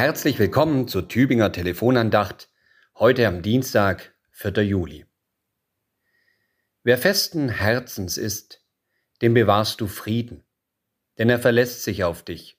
Herzlich 0.00 0.38
willkommen 0.38 0.88
zur 0.88 1.08
Tübinger 1.08 1.52
Telefonandacht, 1.52 2.48
heute 2.94 3.28
am 3.28 3.42
Dienstag, 3.42 4.14
4. 4.30 4.64
Juli. 4.64 5.04
Wer 6.82 6.96
festen 6.96 7.50
Herzens 7.50 8.16
ist, 8.16 8.64
dem 9.20 9.34
bewahrst 9.34 9.78
du 9.78 9.86
Frieden, 9.86 10.42
denn 11.18 11.28
er 11.28 11.38
verlässt 11.38 11.82
sich 11.82 12.02
auf 12.02 12.22
dich. 12.22 12.58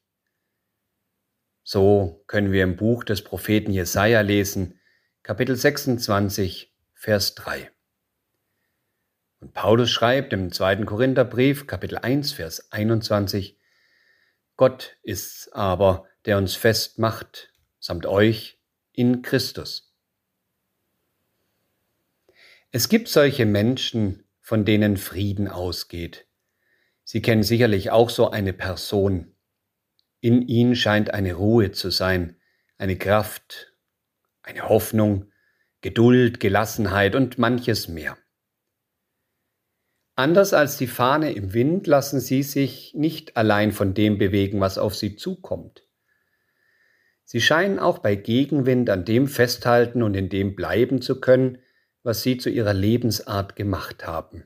So 1.63 2.23
können 2.27 2.51
wir 2.51 2.61
im 2.61 2.75
Buch 2.75 3.03
des 3.03 3.23
Propheten 3.23 3.71
Jesaja 3.71 4.21
lesen, 4.21 4.79
Kapitel 5.23 5.55
26, 5.55 6.75
Vers 6.93 7.33
3. 7.33 7.71
Und 9.39 9.55
Paulus 9.55 9.89
schreibt 9.89 10.31
im 10.31 10.51
zweiten 10.51 10.85
Korintherbrief, 10.85 11.65
Kapitel 11.65 11.97
1, 11.97 12.33
Vers 12.33 12.71
21, 12.71 13.57
Gott 14.61 14.95
ist's 15.01 15.49
aber, 15.53 16.05
der 16.25 16.37
uns 16.37 16.53
festmacht, 16.53 17.51
samt 17.79 18.05
euch 18.05 18.59
in 18.91 19.23
Christus. 19.23 19.91
Es 22.69 22.87
gibt 22.87 23.07
solche 23.07 23.47
Menschen, 23.47 24.23
von 24.39 24.63
denen 24.63 24.97
Frieden 24.97 25.47
ausgeht. 25.47 26.27
Sie 27.03 27.23
kennen 27.23 27.41
sicherlich 27.41 27.89
auch 27.89 28.11
so 28.11 28.29
eine 28.29 28.53
Person. 28.53 29.35
In 30.19 30.43
ihnen 30.43 30.75
scheint 30.75 31.11
eine 31.11 31.33
Ruhe 31.33 31.71
zu 31.71 31.89
sein, 31.89 32.39
eine 32.77 32.99
Kraft, 32.99 33.73
eine 34.43 34.69
Hoffnung, 34.69 35.31
Geduld, 35.81 36.39
Gelassenheit 36.39 37.15
und 37.15 37.39
manches 37.39 37.87
mehr. 37.87 38.15
Anders 40.15 40.53
als 40.53 40.77
die 40.77 40.87
Fahne 40.87 41.33
im 41.33 41.53
Wind 41.53 41.87
lassen 41.87 42.19
sie 42.19 42.43
sich 42.43 42.93
nicht 42.93 43.37
allein 43.37 43.71
von 43.71 43.93
dem 43.93 44.17
bewegen, 44.17 44.59
was 44.59 44.77
auf 44.77 44.95
sie 44.95 45.15
zukommt. 45.15 45.83
Sie 47.23 47.39
scheinen 47.39 47.79
auch 47.79 47.99
bei 47.99 48.15
Gegenwind 48.15 48.89
an 48.89 49.05
dem 49.05 49.27
festhalten 49.27 50.03
und 50.03 50.15
in 50.15 50.27
dem 50.27 50.55
bleiben 50.55 51.01
zu 51.01 51.21
können, 51.21 51.59
was 52.03 52.23
sie 52.23 52.37
zu 52.37 52.49
ihrer 52.49 52.73
Lebensart 52.73 53.55
gemacht 53.55 54.05
haben. 54.05 54.43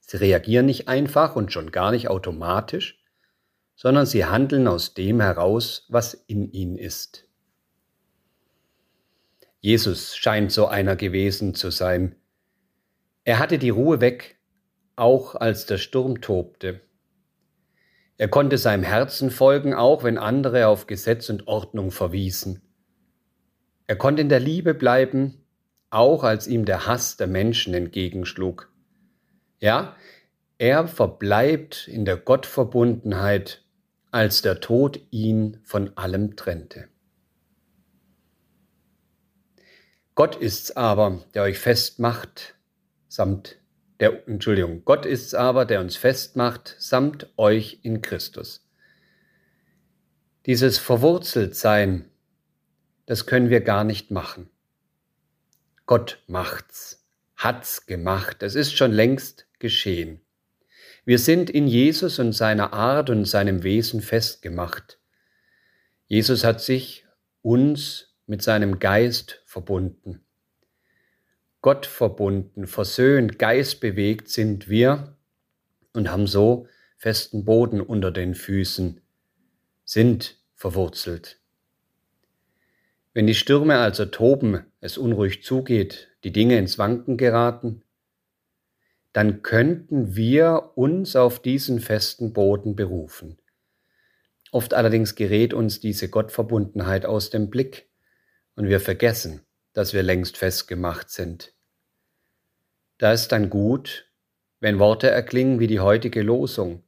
Sie 0.00 0.16
reagieren 0.16 0.66
nicht 0.66 0.88
einfach 0.88 1.36
und 1.36 1.52
schon 1.52 1.70
gar 1.70 1.90
nicht 1.90 2.08
automatisch, 2.08 3.00
sondern 3.76 4.06
sie 4.06 4.24
handeln 4.24 4.66
aus 4.68 4.94
dem 4.94 5.20
heraus, 5.20 5.86
was 5.88 6.14
in 6.14 6.50
ihnen 6.50 6.76
ist. 6.76 7.26
Jesus 9.60 10.16
scheint 10.16 10.50
so 10.50 10.66
einer 10.66 10.96
gewesen 10.96 11.54
zu 11.54 11.70
sein. 11.70 12.16
Er 13.24 13.38
hatte 13.38 13.58
die 13.58 13.70
Ruhe 13.70 14.00
weg, 14.00 14.38
auch 14.96 15.34
als 15.34 15.66
der 15.66 15.78
Sturm 15.78 16.20
tobte. 16.20 16.80
Er 18.16 18.28
konnte 18.28 18.58
seinem 18.58 18.82
Herzen 18.82 19.30
folgen, 19.30 19.72
auch 19.74 20.04
wenn 20.04 20.18
andere 20.18 20.66
auf 20.66 20.86
Gesetz 20.86 21.30
und 21.30 21.48
Ordnung 21.48 21.90
verwiesen. 21.90 22.62
Er 23.86 23.96
konnte 23.96 24.22
in 24.22 24.28
der 24.28 24.40
Liebe 24.40 24.74
bleiben, 24.74 25.44
auch 25.90 26.22
als 26.22 26.46
ihm 26.46 26.64
der 26.64 26.86
Hass 26.86 27.16
der 27.16 27.26
Menschen 27.26 27.74
entgegenschlug. 27.74 28.70
Ja, 29.58 29.96
er 30.58 30.86
verbleibt 30.86 31.88
in 31.88 32.04
der 32.04 32.16
Gottverbundenheit, 32.16 33.64
als 34.10 34.42
der 34.42 34.60
Tod 34.60 35.00
ihn 35.10 35.58
von 35.64 35.96
allem 35.96 36.36
trennte. 36.36 36.88
Gott 40.14 40.36
ist's 40.36 40.72
aber, 40.72 41.24
der 41.32 41.44
euch 41.44 41.58
festmacht, 41.58 42.54
samt 43.10 43.58
der, 43.98 44.26
Entschuldigung, 44.28 44.84
Gott 44.84 45.04
ist's 45.04 45.34
aber, 45.34 45.66
der 45.66 45.80
uns 45.80 45.96
festmacht, 45.96 46.76
samt 46.78 47.28
euch 47.36 47.80
in 47.82 48.00
Christus. 48.00 48.66
Dieses 50.46 50.78
Verwurzeltsein, 50.78 52.08
das 53.06 53.26
können 53.26 53.50
wir 53.50 53.60
gar 53.60 53.84
nicht 53.84 54.10
machen. 54.10 54.48
Gott 55.86 56.22
macht's, 56.28 57.04
hat's 57.36 57.84
gemacht, 57.86 58.42
es 58.42 58.54
ist 58.54 58.74
schon 58.74 58.92
längst 58.92 59.48
geschehen. 59.58 60.20
Wir 61.04 61.18
sind 61.18 61.50
in 61.50 61.66
Jesus 61.66 62.20
und 62.20 62.32
seiner 62.32 62.72
Art 62.72 63.10
und 63.10 63.24
seinem 63.24 63.64
Wesen 63.64 64.02
festgemacht. 64.02 65.00
Jesus 66.06 66.44
hat 66.44 66.60
sich 66.60 67.06
uns 67.42 68.14
mit 68.26 68.42
seinem 68.42 68.78
Geist 68.78 69.42
verbunden. 69.46 70.24
Gott 71.62 71.86
verbunden, 71.86 72.66
versöhnt, 72.66 73.38
geistbewegt 73.38 74.28
sind 74.28 74.68
wir 74.68 75.16
und 75.92 76.10
haben 76.10 76.26
so 76.26 76.66
festen 76.96 77.44
Boden 77.44 77.80
unter 77.80 78.10
den 78.10 78.34
Füßen, 78.34 79.00
sind 79.84 80.38
verwurzelt. 80.54 81.40
Wenn 83.12 83.26
die 83.26 83.34
Stürme 83.34 83.78
also 83.78 84.06
toben, 84.06 84.64
es 84.80 84.96
unruhig 84.96 85.42
zugeht, 85.42 86.08
die 86.24 86.32
Dinge 86.32 86.58
ins 86.58 86.78
Wanken 86.78 87.16
geraten, 87.16 87.82
dann 89.12 89.42
könnten 89.42 90.14
wir 90.14 90.72
uns 90.76 91.16
auf 91.16 91.40
diesen 91.42 91.80
festen 91.80 92.32
Boden 92.32 92.76
berufen. 92.76 93.38
Oft 94.52 94.74
allerdings 94.74 95.14
gerät 95.14 95.52
uns 95.52 95.80
diese 95.80 96.08
Gottverbundenheit 96.08 97.04
aus 97.04 97.30
dem 97.30 97.50
Blick 97.50 97.88
und 98.54 98.68
wir 98.68 98.80
vergessen, 98.80 99.40
dass 99.72 99.92
wir 99.92 100.02
längst 100.02 100.36
festgemacht 100.36 101.10
sind. 101.10 101.52
Da 102.98 103.12
ist 103.12 103.32
dann 103.32 103.50
gut, 103.50 104.10
wenn 104.60 104.78
Worte 104.78 105.08
erklingen 105.10 105.58
wie 105.58 105.66
die 105.66 105.80
heutige 105.80 106.22
Losung, 106.22 106.82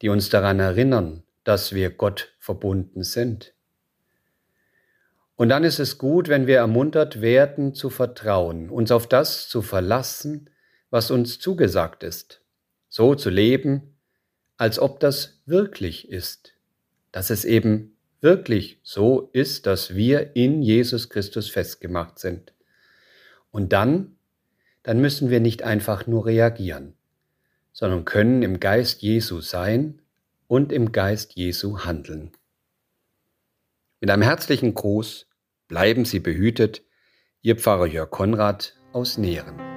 die 0.00 0.08
uns 0.08 0.28
daran 0.28 0.60
erinnern, 0.60 1.24
dass 1.44 1.72
wir 1.72 1.90
Gott 1.90 2.34
verbunden 2.38 3.02
sind. 3.02 3.54
Und 5.34 5.48
dann 5.48 5.64
ist 5.64 5.80
es 5.80 5.98
gut, 5.98 6.28
wenn 6.28 6.46
wir 6.46 6.58
ermuntert 6.58 7.20
werden 7.20 7.74
zu 7.74 7.90
vertrauen, 7.90 8.70
uns 8.70 8.92
auf 8.92 9.08
das 9.08 9.48
zu 9.48 9.62
verlassen, 9.62 10.50
was 10.90 11.10
uns 11.10 11.40
zugesagt 11.40 12.04
ist, 12.04 12.42
so 12.88 13.14
zu 13.14 13.30
leben, 13.30 13.96
als 14.56 14.78
ob 14.78 15.00
das 15.00 15.40
wirklich 15.46 16.08
ist, 16.08 16.52
dass 17.10 17.30
es 17.30 17.44
eben 17.44 17.96
wirklich 18.22 18.78
so 18.82 19.28
ist, 19.32 19.66
dass 19.66 19.94
wir 19.94 20.34
in 20.36 20.62
Jesus 20.62 21.10
Christus 21.10 21.50
festgemacht 21.50 22.18
sind. 22.18 22.54
Und 23.50 23.72
dann, 23.72 24.16
dann 24.82 25.00
müssen 25.00 25.28
wir 25.28 25.40
nicht 25.40 25.62
einfach 25.62 26.06
nur 26.06 26.26
reagieren, 26.26 26.94
sondern 27.72 28.04
können 28.04 28.42
im 28.42 28.60
Geist 28.60 29.02
Jesu 29.02 29.40
sein 29.40 30.00
und 30.46 30.72
im 30.72 30.92
Geist 30.92 31.34
Jesu 31.34 31.80
handeln. 31.80 32.30
Mit 34.00 34.10
einem 34.10 34.22
herzlichen 34.22 34.74
Gruß 34.74 35.26
bleiben 35.68 36.04
Sie 36.04 36.20
behütet, 36.20 36.82
Ihr 37.40 37.56
Pfarrer 37.56 37.86
Jörg 37.86 38.10
Konrad 38.10 38.74
aus 38.92 39.18
Nähren. 39.18 39.71